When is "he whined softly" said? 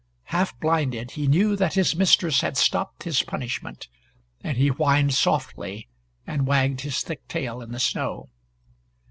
4.57-5.89